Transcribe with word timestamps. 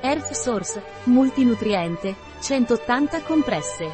Earth 0.00 0.30
Source, 0.32 0.80
multinutriente, 1.04 2.14
180 2.40 3.20
compresse. 3.22 3.90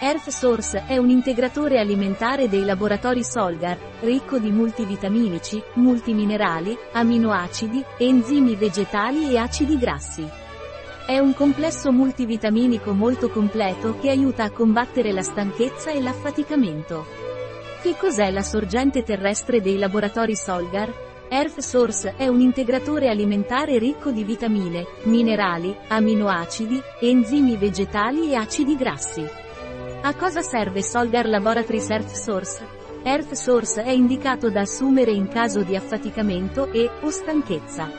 Earth 0.00 0.28
Source 0.28 0.84
è 0.86 0.96
un 0.96 1.10
integratore 1.10 1.80
alimentare 1.80 2.48
dei 2.48 2.64
laboratori 2.64 3.24
Solgar, 3.24 3.76
ricco 4.00 4.38
di 4.38 4.50
multivitaminici, 4.50 5.60
multiminerali, 5.74 6.78
aminoacidi, 6.92 7.84
enzimi 7.98 8.54
vegetali 8.54 9.32
e 9.32 9.38
acidi 9.38 9.76
grassi. 9.76 10.24
È 11.04 11.18
un 11.18 11.34
complesso 11.34 11.90
multivitaminico 11.90 12.92
molto 12.92 13.28
completo 13.28 13.98
che 13.98 14.08
aiuta 14.08 14.44
a 14.44 14.50
combattere 14.50 15.10
la 15.10 15.22
stanchezza 15.22 15.90
e 15.90 16.00
l'affaticamento. 16.00 17.06
Che 17.82 17.96
cos'è 17.98 18.30
la 18.30 18.42
sorgente 18.42 19.02
terrestre 19.02 19.60
dei 19.60 19.78
laboratori 19.78 20.36
Solgar? 20.36 21.11
Earth 21.34 21.60
Source 21.60 22.14
è 22.14 22.28
un 22.28 22.42
integratore 22.42 23.08
alimentare 23.08 23.78
ricco 23.78 24.10
di 24.10 24.22
vitamine, 24.22 24.84
minerali, 25.04 25.74
aminoacidi, 25.88 26.78
enzimi 27.00 27.56
vegetali 27.56 28.30
e 28.30 28.34
acidi 28.34 28.76
grassi. 28.76 29.24
A 30.02 30.14
cosa 30.14 30.42
serve 30.42 30.82
Solgar 30.82 31.26
Laboratories 31.26 31.88
Earth 31.88 32.10
Source? 32.10 32.66
Earth 33.02 33.32
Source 33.32 33.82
è 33.82 33.92
indicato 33.92 34.50
da 34.50 34.60
assumere 34.60 35.12
in 35.12 35.26
caso 35.28 35.62
di 35.62 35.74
affaticamento 35.74 36.70
e 36.70 36.90
o 37.00 37.08
stanchezza. 37.08 37.90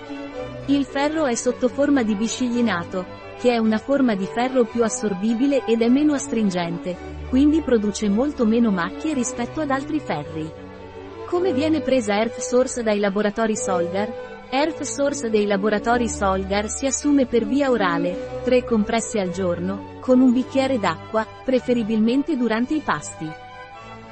Il 0.68 0.85
ferro 0.85 1.26
è 1.26 1.34
sotto 1.34 1.70
forma 1.70 2.04
di 2.04 2.13
bisciglinato, 2.13 3.04
che 3.40 3.52
è 3.52 3.57
una 3.57 3.79
forma 3.79 4.13
di 4.13 4.27
ferro 4.27 4.63
più 4.65 4.84
assorbibile 4.84 5.65
ed 5.65 5.81
è 5.81 5.90
meno 5.90 6.13
astringente, 6.13 6.95
quindi 7.29 7.63
produce 7.63 8.09
molto 8.09 8.45
meno 8.45 8.70
macchie 8.70 9.15
rispetto 9.15 9.59
ad 9.59 9.71
altri 9.71 9.99
ferri. 9.99 10.73
Come 11.27 11.54
viene 11.54 11.82
presa 11.82 12.16
Earth 12.16 12.40
Source 12.40 12.84
dai 12.84 13.00
laboratori 13.00 13.55
Solgar? 13.55 14.48
Earth 14.50 14.84
Source 14.84 15.30
dei 15.30 15.48
laboratori 15.48 16.08
Solgar 16.08 16.70
si 16.70 16.86
assume 16.86 17.26
per 17.26 17.46
via 17.46 17.72
orale, 17.72 18.41
3 18.43 18.63
compresse 18.63 19.20
al 19.20 19.32
giorno, 19.32 19.98
con 19.99 20.20
un 20.21 20.32
bicchiere 20.32 20.77
d'acqua, 20.77 21.26
preferibilmente 21.43 22.38
durante 22.38 22.76
i 22.76 22.82
pasti. 22.82 23.27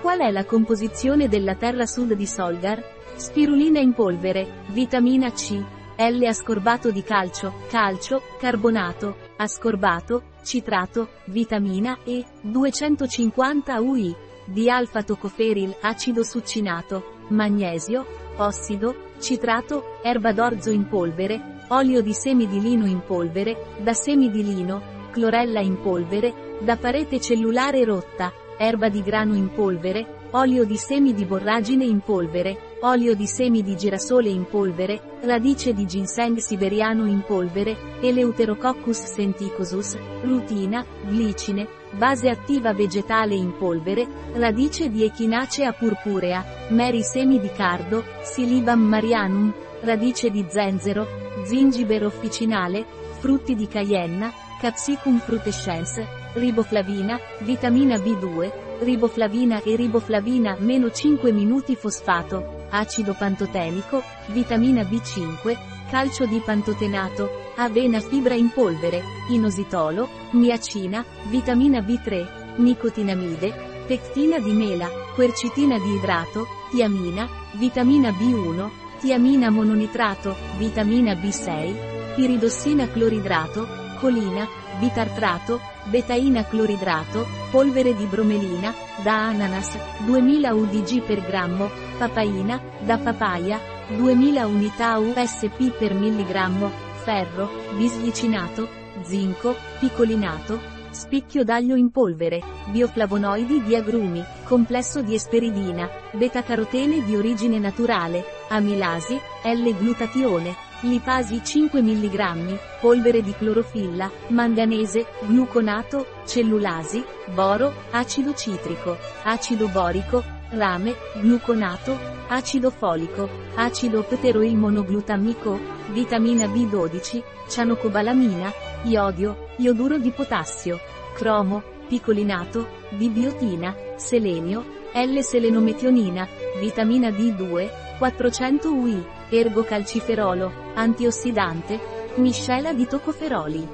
Qual 0.01 0.19
è 0.19 0.31
la 0.31 0.45
composizione 0.45 1.27
della 1.27 1.55
terra 1.55 1.85
sud 1.85 2.13
di 2.13 2.25
Solgar? 2.25 2.83
Spirulina 3.15 3.79
in 3.79 3.93
polvere, 3.93 4.63
vitamina 4.69 5.31
C, 5.31 5.63
L 5.97 6.23
ascorbato 6.23 6.89
di 6.89 7.03
calcio, 7.03 7.53
calcio, 7.69 8.23
carbonato, 8.39 9.15
ascorbato, 9.37 10.23
citrato, 10.43 11.09
vitamina 11.25 11.99
E, 12.03 12.25
250 12.41 13.79
UI, 13.79 14.15
di 14.45 14.69
alfa-tocoferil, 14.69 15.77
acido 15.81 16.23
succinato, 16.23 17.25
magnesio, 17.29 18.05
ossido, 18.37 19.09
citrato, 19.19 19.99
erba 20.01 20.31
d'orzo 20.33 20.69
in 20.69 20.87
polvere, 20.87 21.65
olio 21.69 22.01
di 22.01 22.13
semi 22.13 22.47
di 22.47 22.59
lino 22.59 22.85
in 22.85 23.01
polvere, 23.05 23.75
da 23.79 23.93
semi 23.93 24.29
di 24.29 24.43
lino, 24.43 25.09
clorella 25.11 25.59
in 25.59 25.79
polvere, 25.81 26.57
da 26.59 26.75
parete 26.77 27.19
cellulare 27.19 27.83
rotta, 27.83 28.31
erba 28.57 28.89
di 28.89 29.01
grano 29.01 29.35
in 29.35 29.51
polvere, 29.53 30.20
olio 30.31 30.63
di 30.63 30.77
semi 30.77 31.13
di 31.13 31.25
borragine 31.25 31.83
in 31.83 31.99
polvere, 31.99 32.77
olio 32.81 33.15
di 33.15 33.27
semi 33.27 33.61
di 33.61 33.75
girasole 33.75 34.29
in 34.29 34.45
polvere, 34.45 35.17
radice 35.21 35.73
di 35.73 35.85
ginseng 35.85 36.37
siberiano 36.37 37.05
in 37.05 37.21
polvere, 37.25 37.75
Eleuterococcus 37.99 39.03
senticosus, 39.03 39.97
rutina, 40.21 40.85
glicine, 41.05 41.67
base 41.91 42.29
attiva 42.29 42.73
vegetale 42.73 43.35
in 43.35 43.57
polvere, 43.57 44.07
radice 44.33 44.89
di 44.89 45.03
echinacea 45.03 45.73
purpurea, 45.73 46.45
meri 46.69 47.03
semi 47.03 47.39
di 47.39 47.51
cardo, 47.51 48.03
Silibam 48.21 48.79
marianum, 48.79 49.53
radice 49.81 50.29
di 50.29 50.45
zenzero, 50.47 51.05
zingibero 51.43 52.05
officinale, 52.05 52.85
frutti 53.19 53.53
di 53.53 53.67
cayenna, 53.67 54.31
Capsicum 54.61 55.17
frutescens, 55.17 55.99
riboflavina, 56.33 57.19
vitamina 57.39 57.95
B2, 57.97 58.51
riboflavina 58.83 59.63
e 59.63 59.75
riboflavina 59.75 60.55
meno 60.59 60.91
5 60.91 61.31
minuti 61.31 61.75
fosfato, 61.75 62.67
acido 62.69 63.15
pantotenico, 63.17 64.03
vitamina 64.27 64.83
B5, 64.83 65.57
calcio 65.89 66.27
di 66.27 66.39
pantotenato, 66.45 67.53
avena 67.55 67.99
fibra 68.01 68.35
in 68.35 68.51
polvere, 68.53 69.01
inositolo, 69.29 70.07
niacina, 70.33 71.03
vitamina 71.23 71.79
B3, 71.79 72.57
nicotinamide, 72.57 73.83
pectina 73.87 74.37
di 74.37 74.51
mela, 74.51 74.87
quercitina 75.15 75.79
di 75.79 75.95
idrato, 75.95 76.45
tiamina, 76.69 77.27
vitamina 77.53 78.11
B1, 78.11 78.69
tiamina 78.99 79.49
mononitrato, 79.49 80.35
vitamina 80.59 81.13
B6, 81.13 82.13
piridossina 82.13 82.87
cloridrato, 82.87 83.80
colina, 84.01 84.47
bitartrato, 84.79 85.61
betaina 85.85 86.43
cloridrato, 86.45 87.27
polvere 87.51 87.95
di 87.95 88.05
bromelina, 88.05 88.73
da 89.03 89.27
ananas, 89.27 89.77
2000 90.05 90.51
udg 90.51 91.01
per 91.03 91.21
grammo, 91.21 91.69
papaina, 91.97 92.59
da 92.79 92.97
papaya, 92.97 93.59
2000 93.95 94.45
unità 94.47 94.97
USP 94.97 95.69
per 95.77 95.93
milligrammo, 95.93 96.71
ferro, 97.03 97.47
bisglicinato, 97.77 98.67
zinco, 99.03 99.55
picolinato, 99.79 100.59
spicchio 100.89 101.43
d'aglio 101.43 101.75
in 101.75 101.91
polvere, 101.91 102.41
bioflavonoidi 102.69 103.63
di 103.63 103.75
agrumi, 103.75 104.23
complesso 104.43 105.01
di 105.01 105.13
esperidina, 105.13 105.89
beta-carotene 106.11 107.03
di 107.03 107.15
origine 107.15 107.59
naturale, 107.59 108.23
amilasi, 108.49 109.19
L-glutatione, 109.43 110.69
lipasi 110.81 111.41
5 111.43 111.81
mg, 111.81 112.57
polvere 112.79 113.21
di 113.21 113.33
clorofilla, 113.33 114.09
manganese, 114.29 115.05
gluconato, 115.21 116.05
cellulasi, 116.25 117.03
boro, 117.33 117.73
acido 117.91 118.33
citrico, 118.33 118.97
acido 119.23 119.67
borico, 119.67 120.23
rame, 120.49 120.95
gluconato, 121.19 121.97
acido 122.27 122.69
folico, 122.71 123.29
acido 123.55 124.03
pteroilmonoglutamico, 124.03 125.59
vitamina 125.91 126.45
B12, 126.45 127.23
cianocobalamina, 127.47 128.51
iodio, 128.83 129.47
ioduro 129.57 129.97
di 129.97 130.11
potassio, 130.11 130.79
cromo, 131.13 131.61
picolinato, 131.87 132.67
bibiotina, 132.91 133.75
selenio, 133.97 134.79
L-selenometionina, 134.93 136.27
vitamina 136.59 137.09
D2, 137.09 137.97
400 137.97 138.73
UI, 138.73 139.05
ergocalciferolo, 139.37 140.51
antiossidante, 140.73 141.79
miscela 142.15 142.73
di 142.73 142.85
tocoferoli. 142.85 143.67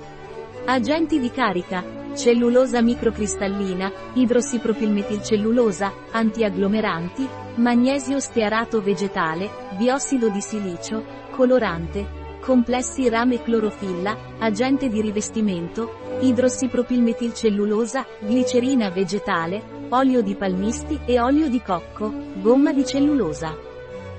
Agenti 0.65 1.19
di 1.19 1.31
carica, 1.31 1.83
cellulosa 2.15 2.81
microcristallina, 2.81 3.91
idrossipropilmetilcellulosa, 4.13 5.93
antiagglomeranti, 6.11 7.27
magnesio 7.55 8.19
stearato 8.19 8.81
vegetale, 8.81 9.49
biossido 9.77 10.29
di 10.29 10.41
silicio, 10.41 11.03
colorante, 11.31 12.25
complessi 12.39 13.09
rame 13.09 13.41
clorofilla, 13.41 14.35
agente 14.39 14.89
di 14.89 15.01
rivestimento, 15.01 16.17
idrossipropilmetilcellulosa, 16.19 18.05
glicerina 18.19 18.89
vegetale, 18.89 19.61
olio 19.89 20.21
di 20.21 20.35
palmisti 20.35 20.99
e 21.05 21.19
olio 21.19 21.47
di 21.49 21.61
cocco, 21.61 22.11
gomma 22.35 22.73
di 22.73 22.85
cellulosa. 22.85 23.55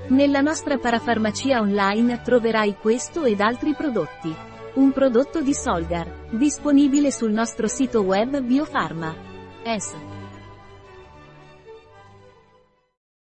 Nella 0.09 0.41
nostra 0.41 0.79
parafarmacia 0.79 1.59
online 1.59 2.23
troverai 2.23 2.77
questo 2.81 3.25
ed 3.25 3.41
altri 3.41 3.75
prodotti. 3.75 4.35
Un 4.73 4.91
prodotto 4.91 5.43
di 5.43 5.53
Solgar, 5.53 6.29
disponibile 6.31 7.11
sul 7.11 7.31
nostro 7.31 7.67
sito 7.67 8.01
web 8.01 8.39
Biofarma. 8.41 9.13
S. 9.63 10.18